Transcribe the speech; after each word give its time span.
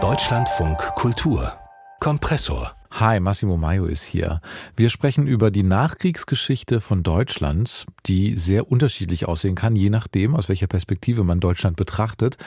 Deutschlandfunk 0.00 0.78
Kultur 0.94 1.52
Kompressor 1.98 2.76
Hi, 2.92 3.18
Massimo 3.20 3.56
Maio 3.56 3.86
ist 3.86 4.04
hier. 4.04 4.40
Wir 4.76 4.88
sprechen 4.88 5.26
über 5.26 5.50
die 5.50 5.62
Nachkriegsgeschichte 5.62 6.80
von 6.80 7.02
Deutschland, 7.02 7.86
die 8.06 8.36
sehr 8.36 8.70
unterschiedlich 8.70 9.26
aussehen 9.28 9.56
kann, 9.56 9.76
je 9.76 9.90
nachdem, 9.90 10.34
aus 10.34 10.48
welcher 10.48 10.68
Perspektive 10.68 11.22
man 11.22 11.38
Deutschland 11.38 11.76
betrachtet. 11.76 12.38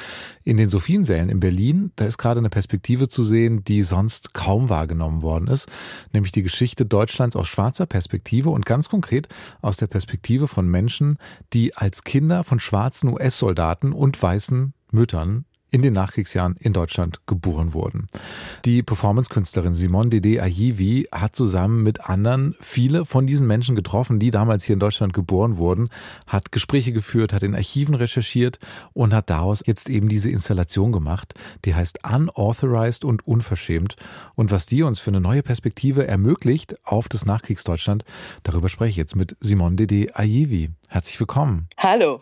In 0.44 0.58
den 0.58 0.68
Sophiensälen 0.70 1.29
in 1.29 1.39
Berlin, 1.41 1.91
da 1.97 2.05
ist 2.05 2.18
gerade 2.18 2.39
eine 2.39 2.49
Perspektive 2.49 3.07
zu 3.07 3.21
sehen, 3.23 3.63
die 3.65 3.83
sonst 3.83 4.33
kaum 4.33 4.70
wahrgenommen 4.70 5.21
worden 5.21 5.47
ist, 5.47 5.68
nämlich 6.13 6.31
die 6.31 6.43
Geschichte 6.43 6.86
Deutschlands 6.86 7.36
aus 7.36 7.47
schwarzer 7.47 7.86
Perspektive 7.86 8.49
und 8.49 8.65
ganz 8.65 8.89
konkret 8.89 9.27
aus 9.61 9.77
der 9.77 9.88
Perspektive 9.88 10.47
von 10.47 10.68
Menschen, 10.68 11.18
die 11.54 11.75
als 11.75 12.04
Kinder 12.04 12.43
von 12.43 12.59
schwarzen 12.59 13.09
US-Soldaten 13.09 13.93
und 13.93 14.21
weißen 14.21 14.73
Müttern 14.92 15.46
in 15.71 15.82
den 15.82 15.94
Nachkriegsjahren 15.94 16.57
in 16.57 16.74
Deutschland 16.74 17.25
geboren 17.25 17.74
wurden. 17.74 18.07
Die 18.65 18.84
Performance-Künstlerin 18.84 19.74
Simone 19.74 20.10
Dede 20.10 20.43
Ayivi 20.43 21.07
hat 21.11 21.36
zusammen 21.36 21.82
mit 21.82 22.10
anderen 22.10 22.56
viele 22.60 23.06
von 23.06 23.25
diesen 23.25 23.48
Menschen 23.48 23.75
getroffen, 23.75 24.20
die 24.20 24.32
damals 24.32 24.65
hier 24.65 24.74
in 24.74 24.79
Deutschland 24.79 25.14
geboren 25.14 25.57
wurden, 25.57 25.89
hat 26.28 26.51
Gespräche 26.51 26.92
geführt, 26.92 27.32
hat 27.32 27.43
in 27.43 27.56
Archiven 27.56 27.96
recherchiert 27.96 28.60
und 28.93 29.14
hat 29.14 29.29
daraus 29.29 29.64
jetzt 29.65 29.89
eben 29.89 30.10
diese 30.10 30.29
Installation 30.29 30.92
gemacht, 30.92 31.34
die 31.64 31.73
heißt 31.73 32.00
Unauthorized 32.06 33.06
und 33.06 33.26
Unverschämt. 33.26 33.95
Und 34.36 34.52
was 34.52 34.66
die 34.66 34.84
uns 34.84 35.00
für 35.00 35.12
eine 35.12 35.22
neue 35.22 35.42
Perspektive 35.42 36.06
ermöglicht 36.06 36.76
auf 36.86 37.08
das 37.08 37.26
Nachkriegsdeutschland, 37.26 38.03
darüber 38.44 38.67
spreche 38.67 38.89
ich 38.89 38.98
jetzt 38.98 39.16
mit 39.16 39.38
Simone 39.39 39.78
Dede 39.78 40.14
Ayivi. 40.16 40.72
Herzlich 40.89 41.17
willkommen. 41.17 41.70
Hallo. 41.78 42.22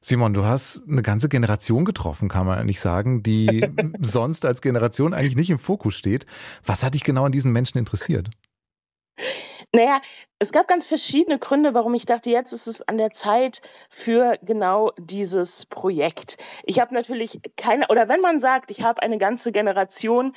Simon, 0.00 0.32
du 0.32 0.44
hast 0.44 0.82
eine 0.88 1.02
ganze 1.02 1.28
Generation 1.28 1.84
getroffen, 1.84 2.28
kann 2.28 2.46
man 2.46 2.58
eigentlich 2.58 2.80
sagen, 2.80 3.22
die 3.22 3.66
sonst 4.00 4.46
als 4.46 4.62
Generation 4.62 5.14
eigentlich 5.14 5.36
nicht 5.36 5.50
im 5.50 5.58
Fokus 5.58 5.94
steht. 5.94 6.26
Was 6.64 6.82
hat 6.82 6.94
dich 6.94 7.04
genau 7.04 7.24
an 7.24 7.32
diesen 7.32 7.52
Menschen 7.52 7.78
interessiert? 7.78 8.30
Naja, 9.72 10.00
es 10.40 10.50
gab 10.50 10.66
ganz 10.66 10.84
verschiedene 10.84 11.38
Gründe, 11.38 11.74
warum 11.74 11.94
ich 11.94 12.04
dachte, 12.04 12.30
jetzt 12.30 12.52
ist 12.52 12.66
es 12.66 12.82
an 12.82 12.98
der 12.98 13.10
Zeit 13.10 13.60
für 13.88 14.36
genau 14.42 14.92
dieses 14.98 15.66
Projekt. 15.66 16.38
Ich 16.64 16.80
habe 16.80 16.92
natürlich 16.92 17.40
keine, 17.56 17.86
oder 17.88 18.08
wenn 18.08 18.20
man 18.20 18.40
sagt, 18.40 18.72
ich 18.72 18.82
habe 18.82 19.02
eine 19.02 19.18
ganze 19.18 19.52
Generation 19.52 20.34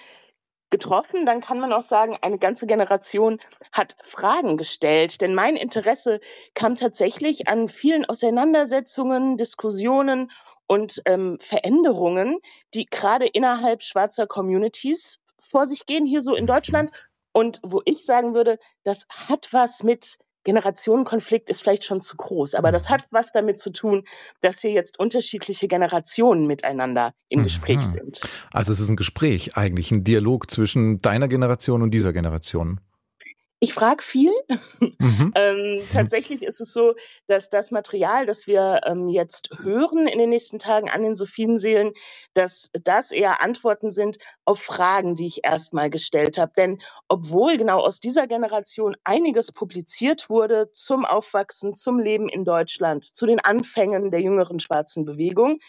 getroffen, 0.73 1.27
dann 1.27 1.39
kann 1.39 1.59
man 1.59 1.71
auch 1.71 1.83
sagen, 1.83 2.17
eine 2.21 2.39
ganze 2.39 2.66
Generation 2.66 3.39
hat 3.71 3.95
Fragen 4.02 4.57
gestellt. 4.57 5.21
Denn 5.21 5.35
mein 5.35 5.55
Interesse 5.55 6.19
kam 6.55 6.75
tatsächlich 6.75 7.47
an 7.47 7.69
vielen 7.69 8.05
Auseinandersetzungen, 8.05 9.38
Diskussionen 9.38 10.31
und 10.65 11.03
ähm, 11.05 11.38
Veränderungen, 11.39 12.39
die 12.73 12.88
gerade 12.88 13.27
innerhalb 13.27 13.83
schwarzer 13.83 14.25
Communities 14.25 15.19
vor 15.39 15.67
sich 15.67 15.85
gehen, 15.85 16.07
hier 16.07 16.21
so 16.21 16.33
in 16.33 16.47
Deutschland. 16.47 16.89
Und 17.33 17.59
wo 17.61 17.83
ich 17.85 18.03
sagen 18.03 18.33
würde, 18.33 18.58
das 18.83 19.05
hat 19.09 19.49
was 19.52 19.83
mit 19.83 20.17
Generationenkonflikt 20.44 21.49
ist 21.49 21.61
vielleicht 21.61 21.86
schon 21.86 22.02
zu 22.02 22.17
groß, 22.17 22.55
aber 22.55 22.72
das 22.72 22.89
hat 22.89 23.08
was 23.11 23.31
damit 23.31 23.59
zu 23.59 23.72
tun, 23.72 24.03
dass 24.41 24.59
hier 24.59 24.72
jetzt 24.72 24.99
unterschiedliche 24.99 25.67
Generationen 25.67 26.47
miteinander 26.47 27.13
im 27.30 27.44
Gespräch 27.44 27.77
mhm. 27.77 27.91
sind. 27.91 28.22
Also 28.52 28.71
es 28.71 28.80
ist 28.80 28.89
ein 28.89 28.95
Gespräch 28.95 29.55
eigentlich, 29.55 29.91
ein 29.91 30.03
Dialog 30.03 30.52
zwischen 30.52 30.99
deiner 30.99 31.27
Generation 31.27 31.81
und 31.81 31.91
dieser 31.91 32.14
Generation. 32.14 32.80
Ich 33.64 33.73
frage 33.73 34.03
viel. 34.03 34.33
Mhm. 35.00 35.31
ähm, 35.36 35.81
tatsächlich 35.89 36.44
ist 36.44 36.59
es 36.59 36.73
so, 36.73 36.95
dass 37.28 37.50
das 37.50 37.72
Material, 37.72 38.25
das 38.25 38.45
wir 38.45 38.81
ähm, 38.86 39.08
jetzt 39.08 39.52
hören 39.58 40.05
in 40.05 40.20
den 40.20 40.31
nächsten 40.31 40.59
Tagen 40.59 40.89
an 40.89 41.02
den 41.02 41.16
Sophienseelen, 41.16 41.94
dass 42.33 42.70
das 42.73 43.14
eher 43.14 43.42
Antworten 43.42 43.89
sind 43.89 44.17
auf 44.44 44.59
Fragen, 44.59 45.16
die 45.16 45.28
ich 45.28 45.45
erstmal 45.45 45.89
gestellt 45.89 46.38
habe. 46.38 46.52
Denn 46.58 46.81
obwohl 47.08 47.55
genau 47.55 47.80
aus 47.80 48.02
dieser 48.02 48.28
Generation 48.28 48.97
einiges 49.05 49.53
publiziert 49.53 50.30
wurde 50.30 50.70
zum 50.73 51.05
Aufwachsen, 51.05 51.73
zum 51.73 51.99
Leben 51.99 52.27
in 52.27 52.43
Deutschland, 52.43 53.16
zu 53.16 53.26
den 53.26 53.39
Anfängen 53.39 54.11
der 54.11 54.20
jüngeren 54.20 54.60
schwarzen 54.60 55.05
Bewegung, 55.05 55.60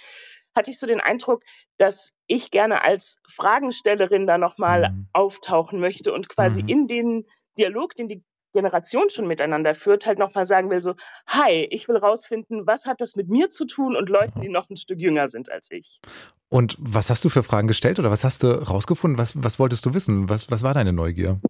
hatte 0.56 0.72
ich 0.72 0.80
so 0.80 0.88
den 0.88 1.00
Eindruck, 1.00 1.44
dass 1.78 2.12
ich 2.26 2.50
gerne 2.50 2.82
als 2.82 3.18
Fragenstellerin 3.28 4.26
da 4.26 4.36
nochmal 4.36 4.90
mhm. 4.90 5.06
auftauchen 5.12 5.78
möchte 5.78 6.12
und 6.12 6.28
quasi 6.28 6.60
mhm. 6.60 6.68
in 6.68 6.86
den 6.88 7.26
Dialog, 7.56 7.94
den 7.96 8.08
die 8.08 8.22
Generation 8.54 9.10
schon 9.10 9.26
miteinander 9.26 9.74
führt, 9.74 10.06
halt 10.06 10.18
nochmal 10.18 10.46
sagen 10.46 10.70
will, 10.70 10.80
so, 10.80 10.94
hi, 11.26 11.66
ich 11.70 11.88
will 11.88 11.96
rausfinden, 11.96 12.66
was 12.66 12.86
hat 12.86 13.00
das 13.00 13.16
mit 13.16 13.28
mir 13.28 13.50
zu 13.50 13.66
tun 13.66 13.96
und 13.96 14.08
Leuten, 14.08 14.40
die 14.40 14.48
noch 14.48 14.70
ein 14.70 14.76
Stück 14.76 15.00
jünger 15.00 15.28
sind 15.28 15.50
als 15.50 15.70
ich. 15.70 16.00
Und 16.48 16.76
was 16.78 17.10
hast 17.10 17.24
du 17.24 17.28
für 17.28 17.42
Fragen 17.42 17.66
gestellt 17.66 17.98
oder 17.98 18.10
was 18.12 18.22
hast 18.24 18.44
du 18.44 18.46
rausgefunden? 18.46 19.18
Was, 19.18 19.42
was 19.42 19.58
wolltest 19.58 19.84
du 19.84 19.92
wissen? 19.92 20.28
Was, 20.28 20.50
was 20.50 20.62
war 20.62 20.72
deine 20.72 20.92
Neugier? 20.92 21.40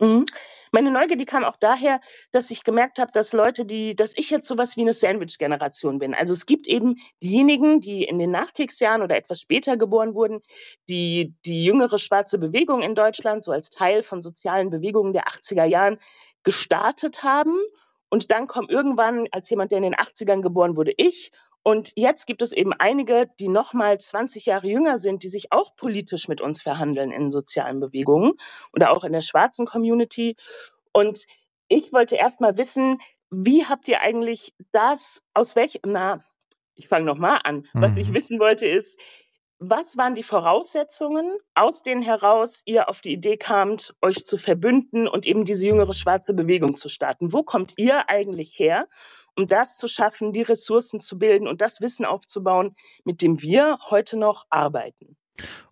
Mhm. 0.00 0.24
Meine 0.74 0.90
Neugier, 0.90 1.18
die 1.18 1.26
kam 1.26 1.44
auch 1.44 1.56
daher, 1.60 2.00
dass 2.30 2.50
ich 2.50 2.64
gemerkt 2.64 2.98
habe, 2.98 3.12
dass 3.12 3.34
Leute, 3.34 3.66
die, 3.66 3.94
dass 3.94 4.16
ich 4.16 4.30
jetzt 4.30 4.48
sowas 4.48 4.74
wie 4.78 4.80
eine 4.80 4.94
Sandwich-Generation 4.94 5.98
bin. 5.98 6.14
Also 6.14 6.32
es 6.32 6.46
gibt 6.46 6.66
eben 6.66 6.96
diejenigen, 7.22 7.82
die 7.82 8.04
in 8.04 8.18
den 8.18 8.30
Nachkriegsjahren 8.30 9.02
oder 9.02 9.14
etwas 9.14 9.40
später 9.40 9.76
geboren 9.76 10.14
wurden, 10.14 10.40
die 10.88 11.34
die 11.44 11.62
jüngere 11.62 11.98
schwarze 11.98 12.38
Bewegung 12.38 12.80
in 12.80 12.94
Deutschland 12.94 13.44
so 13.44 13.52
als 13.52 13.68
Teil 13.68 14.02
von 14.02 14.22
sozialen 14.22 14.70
Bewegungen 14.70 15.12
der 15.12 15.24
80er 15.24 15.64
Jahren 15.66 15.98
gestartet 16.42 17.22
haben. 17.22 17.54
Und 18.08 18.30
dann 18.30 18.46
kommt 18.46 18.70
irgendwann, 18.70 19.28
als 19.30 19.50
jemand, 19.50 19.72
der 19.72 19.78
in 19.78 19.84
den 19.84 19.94
80ern 19.94 20.40
geboren 20.40 20.74
wurde, 20.74 20.94
ich 20.96 21.32
und 21.62 21.92
jetzt 21.94 22.26
gibt 22.26 22.42
es 22.42 22.52
eben 22.52 22.72
einige, 22.72 23.28
die 23.38 23.48
noch 23.48 23.72
mal 23.72 23.98
20 23.98 24.46
Jahre 24.46 24.66
jünger 24.66 24.98
sind, 24.98 25.22
die 25.22 25.28
sich 25.28 25.52
auch 25.52 25.76
politisch 25.76 26.28
mit 26.28 26.40
uns 26.40 26.60
verhandeln 26.60 27.12
in 27.12 27.30
sozialen 27.30 27.78
Bewegungen 27.80 28.32
oder 28.74 28.90
auch 28.90 29.04
in 29.04 29.12
der 29.12 29.22
schwarzen 29.22 29.66
Community. 29.66 30.36
Und 30.92 31.26
ich 31.68 31.92
wollte 31.92 32.16
erst 32.16 32.40
mal 32.40 32.56
wissen, 32.56 32.98
wie 33.30 33.64
habt 33.64 33.88
ihr 33.88 34.00
eigentlich 34.00 34.54
das, 34.72 35.22
aus 35.34 35.56
welchem, 35.56 35.80
na, 35.86 36.24
ich 36.74 36.88
fange 36.88 37.06
noch 37.06 37.18
mal 37.18 37.38
an. 37.44 37.66
Was 37.72 37.96
ich 37.96 38.08
mhm. 38.08 38.14
wissen 38.14 38.40
wollte 38.40 38.66
ist, 38.66 38.98
was 39.64 39.96
waren 39.96 40.16
die 40.16 40.24
Voraussetzungen, 40.24 41.38
aus 41.54 41.84
denen 41.84 42.02
heraus 42.02 42.62
ihr 42.64 42.88
auf 42.88 43.00
die 43.00 43.12
Idee 43.12 43.36
kamt, 43.36 43.94
euch 44.02 44.26
zu 44.26 44.36
verbünden 44.36 45.06
und 45.06 45.24
eben 45.24 45.44
diese 45.44 45.66
jüngere 45.68 45.94
schwarze 45.94 46.34
Bewegung 46.34 46.74
zu 46.74 46.88
starten? 46.88 47.32
Wo 47.32 47.44
kommt 47.44 47.74
ihr 47.76 48.08
eigentlich 48.08 48.58
her? 48.58 48.88
Um 49.36 49.46
das 49.46 49.76
zu 49.76 49.88
schaffen, 49.88 50.32
die 50.32 50.42
Ressourcen 50.42 51.00
zu 51.00 51.18
bilden 51.18 51.48
und 51.48 51.60
das 51.60 51.80
Wissen 51.80 52.04
aufzubauen, 52.04 52.74
mit 53.04 53.22
dem 53.22 53.40
wir 53.40 53.78
heute 53.90 54.16
noch 54.16 54.46
arbeiten. 54.50 55.16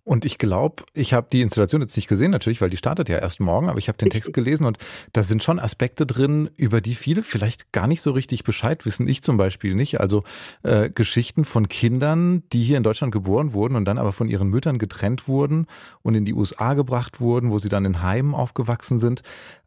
Und 0.04 0.24
ich 0.24 0.38
glaube, 0.38 0.84
ich 0.94 1.12
habe 1.12 1.28
die 1.30 1.42
Installation 1.42 1.82
jetzt 1.82 1.94
nicht 1.94 2.08
gesehen, 2.08 2.30
natürlich, 2.30 2.60
weil 2.60 2.70
die 2.70 2.78
startet 2.78 3.08
ja 3.08 3.18
erst 3.18 3.38
morgen, 3.38 3.68
aber 3.68 3.78
ich 3.78 3.88
habe 3.88 3.98
den 3.98 4.08
Text 4.08 4.32
gelesen 4.32 4.64
und 4.64 4.78
da 5.12 5.22
sind 5.22 5.42
schon 5.42 5.60
Aspekte 5.60 6.06
drin, 6.06 6.50
über 6.56 6.80
die 6.80 6.94
viele 6.94 7.22
vielleicht 7.22 7.70
gar 7.70 7.86
nicht 7.86 8.00
so 8.00 8.10
richtig 8.12 8.42
Bescheid 8.42 8.86
wissen. 8.86 9.06
Ich 9.06 9.22
zum 9.22 9.36
Beispiel 9.36 9.74
nicht. 9.74 10.00
Also 10.00 10.24
äh, 10.62 10.90
Geschichten 10.90 11.44
von 11.44 11.68
Kindern, 11.68 12.42
die 12.52 12.62
hier 12.62 12.78
in 12.78 12.82
Deutschland 12.82 13.12
geboren 13.12 13.52
wurden 13.52 13.76
und 13.76 13.84
dann 13.84 13.98
aber 13.98 14.12
von 14.12 14.28
ihren 14.28 14.48
Müttern 14.48 14.78
getrennt 14.78 15.28
wurden 15.28 15.66
und 16.02 16.14
in 16.14 16.24
die 16.24 16.34
USA 16.34 16.74
gebracht 16.74 17.20
wurden, 17.20 17.50
wo 17.50 17.58
sie 17.58 17.68
dann 17.68 17.84
in 17.84 18.02
Heimen 18.02 18.34
aufgewachsen 18.34 18.98
sind. 18.98 19.22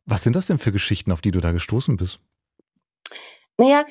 Was 0.05 0.23
sind 0.23 0.35
das 0.35 0.47
denn 0.47 0.57
für 0.57 0.71
Geschichten, 0.71 1.11
auf 1.11 1.21
die 1.21 1.31
du 1.31 1.39
da 1.39 1.51
gestoßen 1.51 1.95
bist? 1.95 2.19
Naja, 3.57 3.85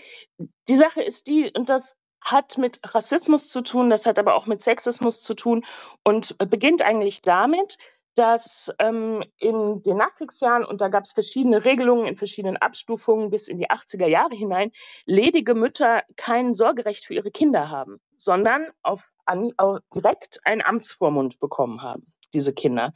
die 0.69 0.77
Sache 0.77 1.03
ist 1.03 1.27
die, 1.27 1.53
und 1.57 1.69
das 1.69 1.97
hat 2.21 2.59
mit 2.59 2.81
Rassismus 2.95 3.49
zu 3.49 3.63
tun, 3.63 3.91
das 3.91 4.07
hat 4.07 4.19
aber 4.19 4.35
auch 4.35 4.47
mit 4.47 4.63
Sexismus 4.63 5.23
zu 5.23 5.35
tun 5.35 5.65
und 6.05 6.37
beginnt 6.39 6.83
eigentlich 6.83 7.23
damit, 7.23 7.79
dass 8.15 8.73
ähm, 8.79 9.25
in 9.39 9.83
den 9.83 9.97
Nachkriegsjahren, 9.97 10.65
und 10.65 10.81
da 10.81 10.89
gab 10.89 11.05
es 11.05 11.13
verschiedene 11.13 11.65
Regelungen 11.65 12.07
in 12.07 12.17
verschiedenen 12.17 12.59
Abstufungen 12.59 13.31
bis 13.31 13.49
in 13.49 13.59
die 13.59 13.71
80er 13.71 14.07
Jahre 14.07 14.35
hinein, 14.35 14.71
ledige 15.07 15.55
Mütter 15.55 16.03
kein 16.17 16.55
Sorgerecht 16.55 17.07
für 17.07 17.15
ihre 17.15 17.31
Kinder 17.31 17.71
haben, 17.71 18.01
sondern 18.17 18.69
auf, 18.83 19.11
an, 19.25 19.53
auf 19.57 19.79
direkt 19.95 20.41
einen 20.45 20.63
Amtsvormund 20.63 21.41
bekommen 21.41 21.83
haben, 21.83 22.13
diese 22.35 22.53
Kinder. 22.53 22.93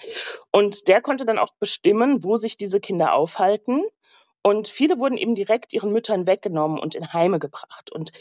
Und 0.52 0.86
der 0.88 1.00
konnte 1.00 1.24
dann 1.24 1.38
auch 1.38 1.54
bestimmen, 1.58 2.22
wo 2.22 2.36
sich 2.36 2.58
diese 2.58 2.80
Kinder 2.80 3.14
aufhalten 3.14 3.84
und 4.46 4.68
viele 4.68 5.00
wurden 5.00 5.16
eben 5.16 5.34
direkt 5.34 5.72
ihren 5.72 5.90
Müttern 5.90 6.28
weggenommen 6.28 6.78
und 6.78 6.94
in 6.94 7.12
Heime 7.12 7.40
gebracht. 7.40 7.90
Und 7.90 8.12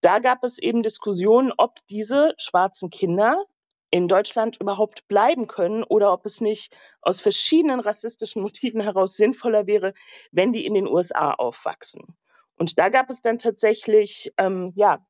da 0.00 0.18
gab 0.18 0.42
es 0.42 0.58
eben 0.58 0.82
Diskussionen, 0.82 1.52
ob 1.58 1.76
diese 1.90 2.32
schwarzen 2.38 2.88
Kinder 2.88 3.44
in 3.90 4.08
Deutschland 4.08 4.56
überhaupt 4.58 5.06
bleiben 5.08 5.46
können 5.46 5.84
oder 5.84 6.10
ob 6.14 6.24
es 6.24 6.40
nicht 6.40 6.74
aus 7.02 7.20
verschiedenen 7.20 7.80
rassistischen 7.80 8.40
Motiven 8.42 8.80
heraus 8.80 9.18
sinnvoller 9.18 9.66
wäre, 9.66 9.92
wenn 10.32 10.54
die 10.54 10.64
in 10.64 10.72
den 10.72 10.88
USA 10.88 11.32
aufwachsen. 11.32 12.16
Und 12.56 12.78
da 12.78 12.88
gab 12.88 13.10
es 13.10 13.20
dann 13.20 13.36
tatsächlich 13.36 14.32
ähm, 14.38 14.72
ja, 14.76 15.04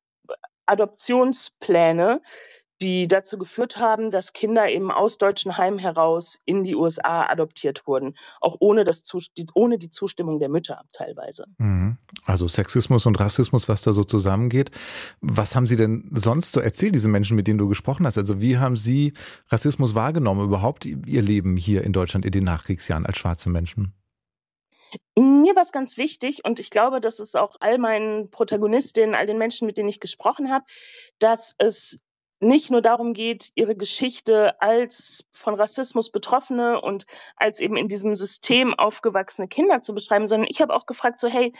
Adoptionspläne, 0.65 2.21
die 2.81 3.07
dazu 3.07 3.37
geführt 3.37 3.77
haben, 3.77 4.11
dass 4.11 4.33
Kinder 4.33 4.69
eben 4.69 4.91
aus 4.91 5.17
deutschen 5.17 5.57
Heimen 5.57 5.79
heraus 5.79 6.39
in 6.45 6.63
die 6.63 6.75
USA 6.75 7.25
adoptiert 7.27 7.87
wurden, 7.87 8.15
auch 8.41 8.57
ohne, 8.59 8.83
das, 8.83 9.03
ohne 9.53 9.77
die 9.77 9.89
Zustimmung 9.89 10.39
der 10.39 10.49
Mütter 10.49 10.81
teilweise. 10.91 11.45
Mhm. 11.57 11.97
Also 12.25 12.47
Sexismus 12.47 13.05
und 13.05 13.19
Rassismus, 13.19 13.69
was 13.69 13.81
da 13.81 13.93
so 13.93 14.03
zusammengeht. 14.03 14.71
Was 15.21 15.55
haben 15.55 15.67
Sie 15.67 15.77
denn 15.77 16.09
sonst 16.13 16.51
so 16.51 16.59
erzählt, 16.59 16.95
diese 16.95 17.09
Menschen, 17.09 17.35
mit 17.35 17.47
denen 17.47 17.59
du 17.59 17.67
gesprochen 17.67 18.05
hast? 18.05 18.17
Also 18.17 18.41
wie 18.41 18.57
haben 18.57 18.75
Sie 18.75 19.13
Rassismus 19.49 19.95
wahrgenommen, 19.95 20.43
überhaupt 20.43 20.85
Ihr 20.85 21.21
Leben 21.21 21.55
hier 21.55 21.83
in 21.83 21.93
Deutschland 21.93 22.25
in 22.25 22.31
den 22.31 22.43
Nachkriegsjahren 22.43 23.05
als 23.05 23.17
schwarze 23.17 23.49
Menschen? 23.49 23.93
Mir 25.17 25.55
war 25.55 25.63
es 25.63 25.71
ganz 25.71 25.97
wichtig 25.97 26.43
und 26.45 26.59
ich 26.59 26.69
glaube, 26.69 27.01
das 27.01 27.19
ist 27.19 27.35
auch 27.35 27.55
all 27.59 27.77
meinen 27.77 28.29
Protagonistinnen, 28.29 29.15
all 29.15 29.25
den 29.25 29.37
Menschen, 29.37 29.65
mit 29.65 29.77
denen 29.77 29.89
ich 29.89 29.99
gesprochen 29.99 30.51
habe, 30.51 30.65
dass 31.19 31.55
es 31.57 31.97
nicht 32.39 32.69
nur 32.69 32.81
darum 32.81 33.13
geht, 33.13 33.51
ihre 33.55 33.75
Geschichte 33.75 34.61
als 34.61 35.27
von 35.31 35.55
Rassismus 35.55 36.11
Betroffene 36.11 36.81
und 36.81 37.05
als 37.35 37.59
eben 37.59 37.77
in 37.77 37.87
diesem 37.87 38.15
System 38.15 38.73
aufgewachsene 38.73 39.47
Kinder 39.47 39.81
zu 39.81 39.93
beschreiben, 39.93 40.27
sondern 40.27 40.49
ich 40.49 40.61
habe 40.61 40.73
auch 40.73 40.85
gefragt, 40.85 41.19
so 41.19 41.27
hey, 41.27 41.53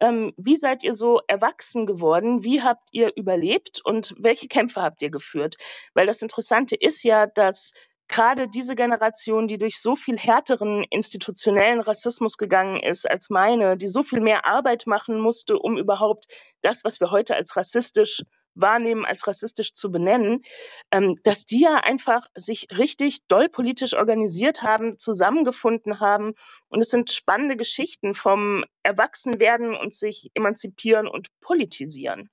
ähm, 0.00 0.34
wie 0.36 0.56
seid 0.56 0.84
ihr 0.84 0.94
so 0.94 1.20
erwachsen 1.26 1.86
geworden? 1.86 2.44
Wie 2.44 2.62
habt 2.62 2.88
ihr 2.92 3.12
überlebt 3.16 3.80
und 3.84 4.14
welche 4.18 4.48
Kämpfe 4.48 4.82
habt 4.82 5.00
ihr 5.00 5.10
geführt? 5.10 5.56
Weil 5.94 6.06
das 6.06 6.20
Interessante 6.20 6.74
ist 6.74 7.02
ja, 7.02 7.26
dass 7.26 7.72
gerade 8.08 8.48
diese 8.48 8.76
Generation, 8.76 9.48
die 9.48 9.58
durch 9.58 9.80
so 9.80 9.96
viel 9.96 10.18
härteren 10.18 10.84
institutionellen 10.90 11.80
Rassismus 11.80 12.36
gegangen 12.36 12.80
ist 12.80 13.08
als 13.08 13.30
meine, 13.30 13.76
die 13.76 13.88
so 13.88 14.02
viel 14.02 14.20
mehr 14.20 14.44
Arbeit 14.44 14.86
machen 14.86 15.18
musste, 15.18 15.58
um 15.58 15.78
überhaupt 15.78 16.26
das, 16.62 16.84
was 16.84 17.00
wir 17.00 17.10
heute 17.10 17.34
als 17.34 17.56
rassistisch 17.56 18.22
wahrnehmen, 18.56 19.04
als 19.04 19.26
rassistisch 19.26 19.74
zu 19.74 19.90
benennen, 19.90 20.42
ähm, 20.90 21.16
dass 21.22 21.46
die 21.46 21.60
ja 21.60 21.76
einfach 21.76 22.26
sich 22.34 22.68
richtig 22.76 23.26
doll 23.28 23.48
politisch 23.48 23.94
organisiert 23.94 24.62
haben, 24.62 24.98
zusammengefunden 24.98 26.00
haben. 26.00 26.34
Und 26.68 26.80
es 26.80 26.90
sind 26.90 27.10
spannende 27.10 27.56
Geschichten 27.56 28.14
vom 28.14 28.64
Erwachsenwerden 28.82 29.74
und 29.74 29.94
sich 29.94 30.30
emanzipieren 30.34 31.06
und 31.06 31.28
politisieren. 31.40 32.30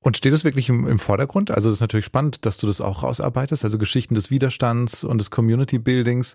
Und 0.00 0.16
steht 0.16 0.32
das 0.32 0.44
wirklich 0.44 0.68
im, 0.68 0.86
im 0.88 0.98
Vordergrund? 0.98 1.52
Also 1.52 1.68
es 1.68 1.74
ist 1.74 1.80
natürlich 1.80 2.06
spannend, 2.06 2.44
dass 2.44 2.58
du 2.58 2.66
das 2.66 2.80
auch 2.80 3.04
rausarbeitest, 3.04 3.64
also 3.64 3.78
Geschichten 3.78 4.14
des 4.14 4.30
Widerstands 4.30 5.04
und 5.04 5.18
des 5.18 5.30
Community 5.30 5.78
Buildings. 5.78 6.34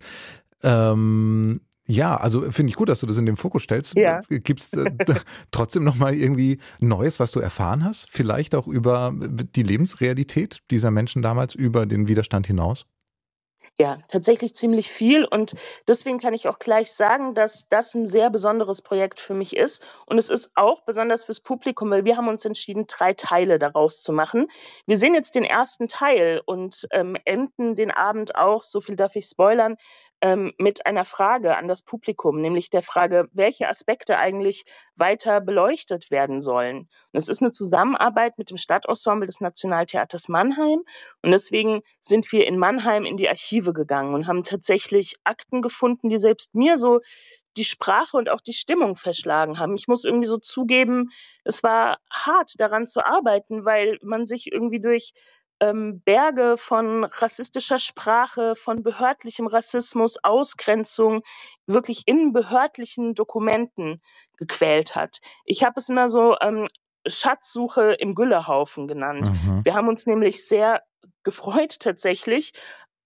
Ähm, 0.64 1.62
ja, 1.88 2.18
also 2.18 2.52
finde 2.52 2.70
ich 2.70 2.76
gut, 2.76 2.90
dass 2.90 3.00
du 3.00 3.08
das 3.08 3.18
in 3.18 3.26
den 3.26 3.38
Fokus 3.38 3.64
stellst. 3.64 3.96
Ja. 3.96 4.22
Gibt 4.30 4.60
es 4.60 4.74
äh, 4.74 4.92
trotzdem 5.52 5.86
noch 5.86 5.96
mal 5.96 6.14
irgendwie 6.14 6.60
Neues, 6.82 7.20
was 7.20 7.32
du 7.32 7.40
erfahren 7.40 7.84
hast? 7.84 8.10
Vielleicht 8.12 8.56
auch 8.56 8.68
über 8.68 9.14
die 9.56 9.64
Lebensrealität 9.64 10.62
dieser 10.70 10.92
Menschen 10.92 11.22
damals, 11.22 11.56
über 11.56 11.86
den 11.86 12.10
Widerstand 12.10 12.46
hinaus? 12.46 12.86
Ja, 13.80 14.00
tatsächlich 14.08 14.56
ziemlich 14.56 14.90
viel. 14.92 15.24
Und 15.24 15.54
deswegen 15.88 16.18
kann 16.18 16.34
ich 16.34 16.48
auch 16.48 16.58
gleich 16.58 16.92
sagen, 16.94 17.36
dass 17.36 17.68
das 17.70 17.94
ein 17.94 18.08
sehr 18.08 18.32
besonderes 18.32 18.82
Projekt 18.82 19.20
für 19.20 19.36
mich 19.36 19.56
ist. 19.56 19.86
Und 20.08 20.18
es 20.18 20.32
ist 20.32 20.50
auch 20.56 20.82
besonders 20.82 21.26
fürs 21.26 21.42
Publikum, 21.42 21.92
weil 21.92 22.04
wir 22.04 22.18
haben 22.18 22.28
uns 22.28 22.44
entschieden, 22.44 22.86
drei 22.88 23.14
Teile 23.14 23.60
daraus 23.60 24.02
zu 24.02 24.14
machen. 24.14 24.48
Wir 24.88 24.98
sehen 24.98 25.14
jetzt 25.14 25.36
den 25.36 25.44
ersten 25.44 25.88
Teil 25.88 26.42
und 26.44 26.88
ähm, 26.90 27.18
enden 27.24 27.76
den 27.76 27.92
Abend 27.92 28.36
auch, 28.36 28.64
so 28.64 28.82
viel 28.82 28.96
darf 28.96 29.16
ich 29.16 29.28
spoilern, 29.28 29.78
ähm, 30.22 30.54
mit 30.58 30.86
einer 30.86 31.06
Frage 31.06 31.56
an 31.58 31.68
das 31.68 31.84
Publikum, 31.84 32.42
nämlich 32.42 32.70
der 32.70 32.82
Frage, 32.82 33.30
welche 33.34 33.68
Aspekte 33.68 34.18
eigentlich 34.18 34.66
weiter 34.96 35.42
beleuchtet 35.42 36.10
werden 36.10 36.42
sollen. 36.42 36.90
Und 37.12 37.18
es 37.20 37.30
ist 37.30 37.42
eine 37.42 37.52
Zusammenarbeit 37.52 38.38
mit 38.38 38.50
dem 38.50 38.58
Stadtensemble 38.58 39.28
des 39.28 39.42
Nationaltheaters 39.42 40.28
Mannheim. 40.28 40.84
Und 41.22 41.32
deswegen 41.32 41.82
sind 42.00 42.32
wir 42.32 42.48
in 42.48 42.58
Mannheim 42.58 43.06
in 43.06 43.18
die 43.18 43.30
Archive 43.30 43.67
gegangen 43.74 44.14
und 44.14 44.28
haben 44.28 44.44
tatsächlich 44.44 45.16
Akten 45.24 45.62
gefunden, 45.62 46.10
die 46.10 46.20
selbst 46.20 46.56
mir 46.56 46.78
so 46.78 47.02
die 47.58 47.66
Sprache 47.66 48.18
und 48.18 48.30
auch 48.30 48.42
die 48.42 48.54
Stimmung 48.54 48.96
verschlagen 48.96 49.60
haben. 49.60 49.76
Ich 49.76 49.88
muss 49.88 50.06
irgendwie 50.06 50.28
so 50.28 50.38
zugeben, 50.38 51.10
es 51.44 51.64
war 51.64 51.98
hart 52.12 52.54
daran 52.58 52.88
zu 52.88 53.06
arbeiten, 53.06 53.66
weil 53.66 53.98
man 54.02 54.26
sich 54.26 54.52
irgendwie 54.52 54.80
durch 54.80 55.14
ähm, 55.60 56.02
Berge 56.06 56.56
von 56.58 57.04
rassistischer 57.04 57.80
Sprache, 57.80 58.56
von 58.56 58.84
behördlichem 58.84 59.48
Rassismus, 59.48 60.24
Ausgrenzung 60.24 61.24
wirklich 61.66 62.04
in 62.06 62.32
behördlichen 62.32 63.16
Dokumenten 63.16 64.02
gequält 64.38 64.96
hat. 64.96 65.20
Ich 65.46 65.64
habe 65.64 65.76
es 65.78 65.90
immer 65.90 66.10
so 66.10 66.36
ähm, 66.42 66.68
Schatzsuche 67.08 67.94
im 68.00 68.16
Güllehaufen 68.16 68.88
genannt. 68.88 69.30
Mhm. 69.32 69.66
Wir 69.66 69.74
haben 69.74 69.88
uns 69.88 70.06
nämlich 70.06 70.48
sehr 70.48 70.84
gefreut 71.24 71.80
tatsächlich 71.80 72.54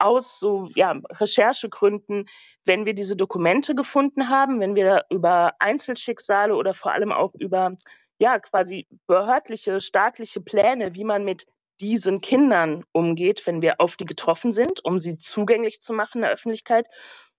aus 0.02 0.40
so 0.40 0.70
ja, 0.76 1.00
Recherchegründen, 1.12 2.28
wenn 2.66 2.86
wir 2.86 2.94
diese 2.94 3.16
Dokumente 3.16 3.76
gefunden 3.76 4.30
haben, 4.30 4.60
wenn 4.60 4.76
wir 4.76 5.06
über 5.10 5.54
Einzelschicksale 5.60 6.56
oder 6.56 6.74
vor 6.74 6.92
allem 6.92 7.12
auch 7.12 7.34
über 7.36 7.76
ja 8.20 8.40
quasi 8.40 8.88
behördliche 9.08 9.80
staatliche 9.82 10.42
Pläne, 10.42 10.94
wie 10.94 11.04
man 11.04 11.24
mit 11.24 11.48
diesen 11.80 12.22
Kindern 12.22 12.84
umgeht, 12.92 13.46
wenn 13.48 13.62
wir 13.62 13.82
auf 13.82 13.96
die 13.96 14.06
getroffen 14.06 14.54
sind, 14.54 14.86
um 14.86 15.00
sie 15.00 15.18
zugänglich 15.18 15.82
zu 15.82 15.94
machen 15.94 16.18
in 16.18 16.22
der 16.22 16.32
Öffentlichkeit. 16.32 16.88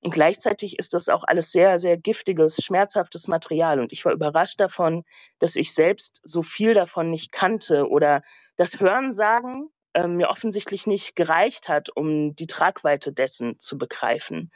Und 0.01 0.13
gleichzeitig 0.13 0.81
ist 0.81 0.95
das 0.95 1.09
auch 1.09 1.23
alles 1.23 1.53
sehr, 1.53 1.79
sehr 1.79 1.97
giftiges, 1.97 2.57
schmerzhaftes 2.57 3.29
Material. 3.29 3.79
Und 3.79 3.93
ich 3.93 4.05
war 4.05 4.13
überrascht 4.13 4.59
davon, 4.59 5.05
dass 5.39 5.55
ich 5.55 5.73
selbst 5.73 6.21
so 6.25 6.43
viel 6.43 6.75
davon 6.75 7.11
nicht 7.11 7.31
kannte 7.31 7.89
oder 7.89 8.23
das 8.57 8.81
Hörensagen 8.81 9.71
äh, 9.95 10.07
mir 10.07 10.29
offensichtlich 10.29 10.87
nicht 10.87 11.17
gereicht 11.17 11.69
hat, 11.69 11.91
um 11.91 12.35
die 12.35 12.47
Tragweite 12.47 13.13
dessen 13.13 13.59
zu 13.59 13.79
begreifen. 13.79 14.51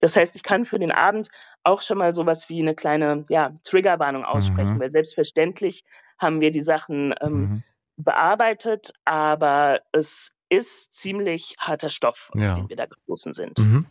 Das 0.00 0.16
heißt, 0.16 0.36
ich 0.36 0.42
kann 0.42 0.64
für 0.64 0.78
den 0.78 0.92
Abend 0.92 1.28
auch 1.62 1.80
schon 1.80 1.98
mal 1.98 2.14
sowas 2.14 2.48
wie 2.48 2.60
eine 2.60 2.74
kleine 2.74 3.24
ja, 3.28 3.52
Triggerwarnung 3.64 4.24
aussprechen, 4.24 4.74
mhm. 4.74 4.80
weil 4.80 4.90
selbstverständlich 4.90 5.84
haben 6.18 6.40
wir 6.40 6.50
die 6.50 6.60
Sachen 6.60 7.14
ähm, 7.20 7.32
mhm 7.32 7.62
bearbeitet, 7.96 8.92
aber 9.04 9.80
es 9.92 10.32
ist 10.48 10.94
ziemlich 10.94 11.54
harter 11.58 11.90
Stoff, 11.90 12.30
auf 12.32 12.40
ja. 12.40 12.54
den 12.54 12.68
wir 12.68 12.76
da 12.76 12.86
gestoßen 12.86 13.32
sind. 13.32 13.58
Mhm. 13.58 13.86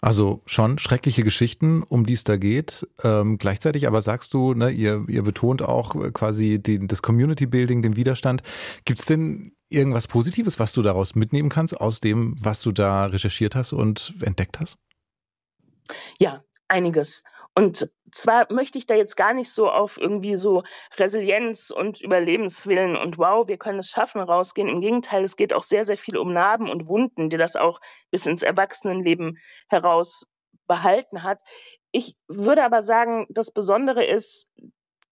Also 0.00 0.40
schon 0.46 0.78
schreckliche 0.78 1.22
Geschichten, 1.22 1.82
um 1.82 2.06
die 2.06 2.14
es 2.14 2.24
da 2.24 2.36
geht. 2.36 2.88
Ähm, 3.04 3.38
gleichzeitig 3.38 3.86
aber 3.86 4.00
sagst 4.02 4.32
du, 4.32 4.54
ne, 4.54 4.70
ihr, 4.70 5.04
ihr 5.08 5.22
betont 5.22 5.62
auch 5.62 5.94
quasi 6.12 6.60
die, 6.60 6.86
das 6.86 7.02
Community 7.02 7.46
Building, 7.46 7.82
den 7.82 7.96
Widerstand. 7.96 8.42
Gibt 8.84 9.00
es 9.00 9.06
denn 9.06 9.52
irgendwas 9.70 10.08
Positives, 10.08 10.58
was 10.58 10.72
du 10.72 10.82
daraus 10.82 11.14
mitnehmen 11.14 11.48
kannst, 11.48 11.80
aus 11.80 12.00
dem, 12.00 12.34
was 12.42 12.60
du 12.62 12.72
da 12.72 13.06
recherchiert 13.06 13.54
hast 13.54 13.72
und 13.72 14.14
entdeckt 14.22 14.60
hast? 14.60 14.76
Ja, 16.18 16.42
einiges. 16.68 17.24
Und 17.54 17.90
zwar 18.12 18.52
möchte 18.52 18.78
ich 18.78 18.86
da 18.86 18.94
jetzt 18.94 19.16
gar 19.16 19.34
nicht 19.34 19.52
so 19.52 19.68
auf 19.70 19.98
irgendwie 19.98 20.36
so 20.36 20.62
Resilienz 20.96 21.70
und 21.70 22.00
Überlebenswillen 22.00 22.96
und 22.96 23.18
wow, 23.18 23.46
wir 23.48 23.58
können 23.58 23.80
es 23.80 23.88
schaffen 23.88 24.20
rausgehen. 24.20 24.68
Im 24.68 24.80
Gegenteil, 24.80 25.24
es 25.24 25.36
geht 25.36 25.52
auch 25.52 25.64
sehr, 25.64 25.84
sehr 25.84 25.96
viel 25.96 26.16
um 26.16 26.32
Narben 26.32 26.70
und 26.70 26.86
Wunden, 26.86 27.28
die 27.28 27.36
das 27.36 27.56
auch 27.56 27.80
bis 28.10 28.26
ins 28.26 28.42
Erwachsenenleben 28.42 29.38
heraus 29.68 30.26
behalten 30.68 31.24
hat. 31.24 31.40
Ich 31.90 32.14
würde 32.28 32.64
aber 32.64 32.82
sagen, 32.82 33.26
das 33.30 33.50
Besondere 33.50 34.04
ist, 34.04 34.48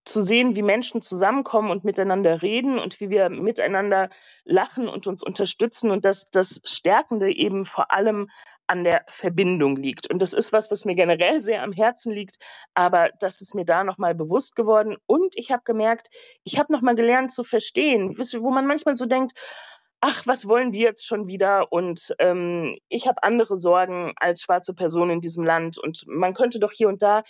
zu 0.09 0.21
sehen, 0.21 0.57
wie 0.57 0.63
Menschen 0.63 1.03
zusammenkommen 1.03 1.71
und 1.71 1.85
miteinander 1.85 2.43
reden 2.43 2.79
und 2.79 3.01
wie 3.01 3.11
wir 3.11 3.29
miteinander 3.29 4.11
lachen 4.45 4.89
und 4.89 5.07
uns 5.07 5.23
unterstützen 5.23 5.91
und 5.91 6.05
dass 6.05 6.31
das 6.31 6.61
Stärkende 6.65 7.31
eben 7.31 7.67
vor 7.67 7.93
allem 7.93 8.29
an 8.67 8.85
der 8.85 9.05
Verbindung 9.09 9.77
liegt. 9.77 10.11
Und 10.11 10.21
das 10.21 10.35
ist 10.35 10.53
was, 10.53 10.71
was 10.71 10.85
mir 10.85 10.95
generell 10.95 11.41
sehr 11.41 11.63
am 11.63 11.73
Herzen 11.73 12.13
liegt, 12.13 12.37
aber 12.75 13.11
das 13.19 13.41
ist 13.41 13.55
mir 13.55 13.65
da 13.65 13.83
nochmal 13.83 14.15
bewusst 14.15 14.57
geworden. 14.57 14.97
Und 15.07 15.37
ich 15.37 15.51
habe 15.51 15.63
gemerkt, 15.65 16.09
ich 16.45 16.59
habe 16.59 16.73
nochmal 16.73 16.95
gelernt 16.95 17.33
zu 17.33 17.45
verstehen, 17.45 18.17
wo 18.17 18.51
man 18.51 18.67
manchmal 18.67 18.97
so 18.97 19.07
denkt, 19.07 19.33
ach, 20.01 20.27
was 20.27 20.47
wollen 20.47 20.71
die 20.71 20.81
jetzt 20.81 21.07
schon 21.07 21.27
wieder? 21.27 21.73
Und 21.73 22.15
ähm, 22.19 22.79
ich 22.89 23.09
habe 23.09 23.23
andere 23.23 23.57
Sorgen 23.57 24.13
als 24.17 24.43
schwarze 24.43 24.75
Person 24.75 25.11
in 25.11 25.21
diesem 25.21 25.45
Land. 25.45 25.79
Und 25.79 26.05
man 26.07 26.35
könnte 26.35 26.61
doch 26.61 26.73
hier 26.73 26.89
und 26.89 27.03
da 27.03 27.25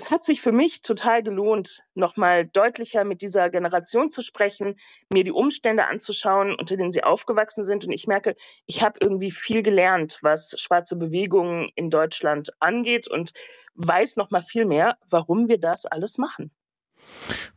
es 0.00 0.10
hat 0.10 0.24
sich 0.24 0.40
für 0.40 0.50
mich 0.50 0.80
total 0.80 1.22
gelohnt, 1.22 1.82
nochmal 1.94 2.46
deutlicher 2.46 3.04
mit 3.04 3.20
dieser 3.20 3.50
Generation 3.50 4.10
zu 4.10 4.22
sprechen, 4.22 4.78
mir 5.12 5.24
die 5.24 5.30
Umstände 5.30 5.86
anzuschauen, 5.86 6.54
unter 6.54 6.78
denen 6.78 6.90
sie 6.90 7.04
aufgewachsen 7.04 7.66
sind. 7.66 7.84
Und 7.84 7.92
ich 7.92 8.06
merke, 8.06 8.34
ich 8.64 8.82
habe 8.82 8.98
irgendwie 9.02 9.30
viel 9.30 9.62
gelernt, 9.62 10.18
was 10.22 10.58
schwarze 10.58 10.96
Bewegungen 10.96 11.70
in 11.74 11.90
Deutschland 11.90 12.50
angeht 12.60 13.08
und 13.08 13.32
weiß 13.74 14.16
nochmal 14.16 14.42
viel 14.42 14.64
mehr, 14.64 14.96
warum 15.10 15.48
wir 15.48 15.58
das 15.58 15.84
alles 15.84 16.16
machen. 16.16 16.50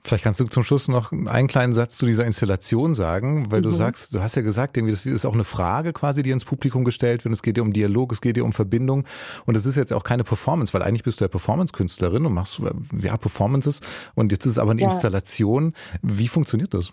Vielleicht 0.05 0.25
kannst 0.25 0.39
du 0.41 0.45
zum 0.45 0.63
Schluss 0.63 0.89
noch 0.89 1.13
einen 1.13 1.48
kleinen 1.48 1.72
Satz 1.72 1.98
zu 1.98 2.05
dieser 2.05 2.25
Installation 2.25 2.93
sagen, 2.93 3.50
weil 3.51 3.60
mhm. 3.60 3.63
du 3.63 3.69
sagst, 3.72 4.13
du 4.13 4.22
hast 4.22 4.36
ja 4.36 4.41
gesagt, 4.41 4.75
das 4.75 5.05
ist 5.05 5.25
auch 5.25 5.33
eine 5.33 5.45
Frage 5.45 5.93
quasi, 5.93 6.24
die 6.24 6.31
ins 6.31 6.43
Publikum 6.43 6.83
gestellt 6.83 7.24
wird. 7.24 7.33
Es 7.33 7.41
geht 7.41 7.55
dir 7.55 7.62
um 7.62 7.72
Dialog, 7.72 8.12
es 8.12 8.19
geht 8.19 8.36
dir 8.36 8.43
um 8.43 8.51
Verbindung. 8.51 9.05
Und 9.45 9.55
es 9.55 9.65
ist 9.65 9.77
jetzt 9.77 9.93
auch 9.93 10.03
keine 10.03 10.25
Performance, 10.25 10.74
weil 10.74 10.83
eigentlich 10.83 11.03
bist 11.03 11.22
du 11.22 11.25
ja 11.25 11.29
Performance-Künstlerin 11.29 12.25
und 12.25 12.33
machst 12.33 12.62
ja 13.00 13.15
Performances. 13.15 13.79
Und 14.13 14.33
jetzt 14.33 14.45
ist 14.45 14.53
es 14.53 14.57
aber 14.57 14.72
eine 14.72 14.81
ja. 14.81 14.89
Installation. 14.89 15.74
Wie 16.01 16.27
funktioniert 16.27 16.74
das? 16.74 16.91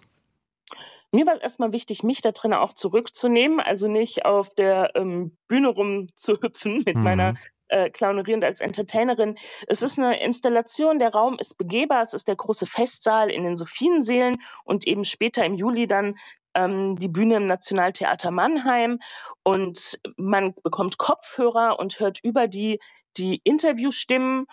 Mir 1.13 1.27
war 1.27 1.35
es 1.35 1.43
erstmal 1.43 1.73
wichtig, 1.73 2.05
mich 2.05 2.23
da 2.23 2.31
drin 2.31 2.53
auch 2.53 2.75
zurückzunehmen, 2.75 3.59
also 3.59 3.89
nicht 3.89 4.25
auf 4.25 4.51
der 4.51 4.95
ähm, 4.95 5.37
Bühne 5.49 5.69
rumzuhüpfen 5.69 6.85
mit 6.87 6.95
mhm. 6.95 7.03
meiner 7.03 7.35
äh, 7.71 7.91
clownerierend 7.91 8.45
als 8.45 8.61
Entertainerin. 8.61 9.37
Es 9.67 9.83
ist 9.83 9.99
eine 9.99 10.21
Installation, 10.21 10.99
der 10.99 11.13
Raum 11.13 11.39
ist 11.39 11.57
begehbar, 11.57 12.03
es 12.03 12.15
ist 12.15 12.29
der 12.29 12.37
große 12.37 12.67
Festsaal 12.67 13.31
in 13.31 13.45
den 13.45 13.57
Sophienseelen 13.57 14.37
und 14.65 14.87
eben 14.87 15.05
später 15.05 15.45
im 15.45 15.55
Juli 15.55 15.87
dann 15.87 16.17
ähm, 16.55 16.97
die 16.97 17.09
Bühne 17.09 17.37
im 17.37 17.47
Nationaltheater 17.47 18.31
Mannheim 18.31 18.99
und 19.45 20.01
man 20.17 20.55
bekommt 20.63 20.99
Kopfhörer 20.99 21.79
und 21.79 22.01
hört 22.01 22.19
über 22.23 22.49
die 22.49 22.81
die 23.17 23.41
Interviewstimmen 23.45 24.47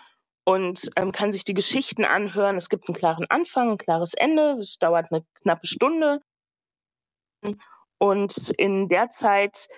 und 0.44 0.90
ähm, 0.96 1.12
kann 1.12 1.32
sich 1.32 1.44
die 1.44 1.54
Geschichten 1.54 2.04
anhören. 2.04 2.56
Es 2.56 2.68
gibt 2.68 2.88
einen 2.88 2.96
klaren 2.96 3.26
Anfang, 3.28 3.72
ein 3.72 3.78
klares 3.78 4.14
Ende. 4.14 4.58
Es 4.60 4.78
dauert 4.78 5.12
eine 5.12 5.22
knappe 5.42 5.66
Stunde. 5.66 6.20
Und 7.98 8.50
in 8.56 8.88
der 8.88 9.10
Zeit 9.10 9.68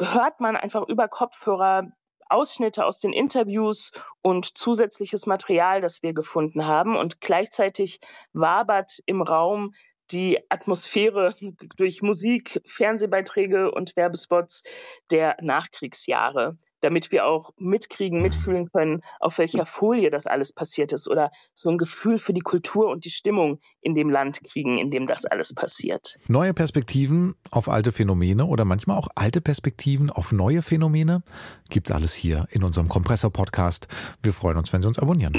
hört 0.00 0.40
man 0.40 0.56
einfach 0.56 0.86
über 0.88 1.08
Kopfhörer 1.08 1.90
Ausschnitte 2.32 2.84
aus 2.84 2.98
den 2.98 3.12
Interviews 3.12 3.92
und 4.22 4.56
zusätzliches 4.56 5.26
Material, 5.26 5.80
das 5.80 6.02
wir 6.02 6.12
gefunden 6.12 6.66
haben. 6.66 6.96
Und 6.96 7.20
gleichzeitig 7.20 8.00
wabert 8.32 8.98
im 9.06 9.22
Raum 9.22 9.74
die 10.10 10.38
Atmosphäre 10.48 11.34
durch 11.76 12.02
Musik, 12.02 12.60
Fernsehbeiträge 12.66 13.70
und 13.70 13.96
Werbespots 13.96 14.62
der 15.10 15.36
Nachkriegsjahre 15.40 16.56
damit 16.82 17.12
wir 17.12 17.26
auch 17.26 17.52
mitkriegen, 17.58 18.20
mitfühlen 18.20 18.70
können, 18.70 19.02
auf 19.20 19.38
welcher 19.38 19.64
Folie 19.64 20.10
das 20.10 20.26
alles 20.26 20.52
passiert 20.52 20.92
ist 20.92 21.08
oder 21.08 21.30
so 21.54 21.70
ein 21.70 21.78
Gefühl 21.78 22.18
für 22.18 22.32
die 22.32 22.40
Kultur 22.40 22.90
und 22.90 23.04
die 23.04 23.10
Stimmung 23.10 23.60
in 23.80 23.94
dem 23.94 24.10
Land 24.10 24.42
kriegen, 24.44 24.78
in 24.78 24.90
dem 24.90 25.06
das 25.06 25.24
alles 25.24 25.54
passiert. 25.54 26.18
Neue 26.28 26.54
Perspektiven 26.54 27.34
auf 27.50 27.68
alte 27.68 27.92
Phänomene 27.92 28.46
oder 28.46 28.64
manchmal 28.64 28.98
auch 28.98 29.08
alte 29.14 29.40
Perspektiven 29.40 30.10
auf 30.10 30.32
neue 30.32 30.62
Phänomene 30.62 31.22
gibt's 31.70 31.90
alles 31.90 32.14
hier 32.14 32.46
in 32.50 32.62
unserem 32.62 32.88
Kompressor-Podcast. 32.88 33.88
Wir 34.22 34.32
freuen 34.32 34.58
uns, 34.58 34.72
wenn 34.72 34.82
Sie 34.82 34.88
uns 34.88 34.98
abonnieren. 34.98 35.32